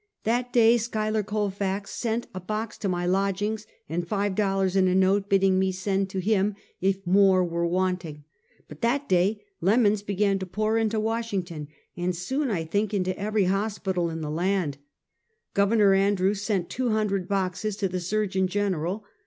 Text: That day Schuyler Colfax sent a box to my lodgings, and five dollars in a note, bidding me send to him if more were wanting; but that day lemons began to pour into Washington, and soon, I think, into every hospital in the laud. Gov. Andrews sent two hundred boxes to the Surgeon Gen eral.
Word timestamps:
That 0.23 0.51
day 0.51 0.77
Schuyler 0.77 1.21
Colfax 1.21 1.91
sent 1.91 2.25
a 2.33 2.39
box 2.39 2.75
to 2.79 2.89
my 2.89 3.05
lodgings, 3.05 3.67
and 3.87 4.07
five 4.07 4.33
dollars 4.33 4.75
in 4.75 4.87
a 4.87 4.95
note, 4.95 5.29
bidding 5.29 5.59
me 5.59 5.71
send 5.71 6.09
to 6.09 6.17
him 6.17 6.55
if 6.79 7.05
more 7.05 7.45
were 7.45 7.67
wanting; 7.67 8.23
but 8.67 8.81
that 8.81 9.07
day 9.07 9.43
lemons 9.61 10.01
began 10.01 10.39
to 10.39 10.47
pour 10.47 10.79
into 10.79 10.99
Washington, 10.99 11.67
and 11.95 12.15
soon, 12.15 12.49
I 12.49 12.65
think, 12.65 12.95
into 12.95 13.15
every 13.15 13.43
hospital 13.43 14.09
in 14.09 14.21
the 14.21 14.31
laud. 14.31 14.77
Gov. 15.53 15.95
Andrews 15.95 16.41
sent 16.41 16.67
two 16.71 16.89
hundred 16.89 17.27
boxes 17.27 17.77
to 17.77 17.87
the 17.87 17.99
Surgeon 17.99 18.47
Gen 18.47 18.73
eral. 18.73 19.03